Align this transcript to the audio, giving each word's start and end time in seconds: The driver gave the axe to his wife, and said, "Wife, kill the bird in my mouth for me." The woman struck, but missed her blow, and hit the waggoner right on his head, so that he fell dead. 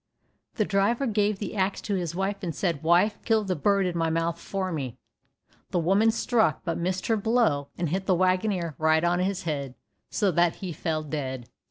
The 0.55 0.65
driver 0.65 1.05
gave 1.05 1.37
the 1.37 1.55
axe 1.55 1.79
to 1.81 1.93
his 1.93 2.15
wife, 2.15 2.41
and 2.41 2.55
said, 2.55 2.81
"Wife, 2.81 3.19
kill 3.23 3.43
the 3.43 3.55
bird 3.55 3.85
in 3.85 3.95
my 3.95 4.09
mouth 4.09 4.39
for 4.41 4.71
me." 4.71 4.97
The 5.69 5.77
woman 5.77 6.09
struck, 6.09 6.61
but 6.65 6.79
missed 6.79 7.05
her 7.05 7.17
blow, 7.17 7.67
and 7.77 7.89
hit 7.89 8.07
the 8.07 8.15
waggoner 8.15 8.73
right 8.79 9.03
on 9.03 9.19
his 9.19 9.43
head, 9.43 9.75
so 10.09 10.31
that 10.31 10.55
he 10.55 10.73
fell 10.73 11.03
dead. 11.03 11.49